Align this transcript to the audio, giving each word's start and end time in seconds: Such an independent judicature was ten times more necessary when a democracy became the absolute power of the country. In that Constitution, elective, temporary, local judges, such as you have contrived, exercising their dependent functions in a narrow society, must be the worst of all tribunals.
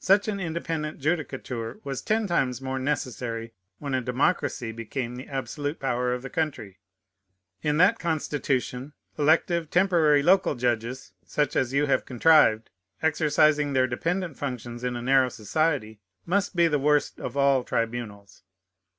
Such 0.00 0.28
an 0.28 0.38
independent 0.38 0.98
judicature 1.00 1.78
was 1.82 2.02
ten 2.02 2.26
times 2.26 2.60
more 2.60 2.78
necessary 2.78 3.54
when 3.78 3.94
a 3.94 4.02
democracy 4.02 4.70
became 4.70 5.16
the 5.16 5.26
absolute 5.28 5.80
power 5.80 6.12
of 6.12 6.20
the 6.20 6.28
country. 6.28 6.78
In 7.62 7.78
that 7.78 7.98
Constitution, 7.98 8.92
elective, 9.16 9.70
temporary, 9.70 10.22
local 10.22 10.56
judges, 10.56 11.12
such 11.24 11.56
as 11.56 11.72
you 11.72 11.86
have 11.86 12.04
contrived, 12.04 12.68
exercising 13.00 13.72
their 13.72 13.86
dependent 13.86 14.36
functions 14.36 14.84
in 14.84 14.94
a 14.94 15.00
narrow 15.00 15.30
society, 15.30 16.00
must 16.26 16.54
be 16.54 16.68
the 16.68 16.78
worst 16.78 17.18
of 17.18 17.34
all 17.34 17.64
tribunals. 17.64 18.42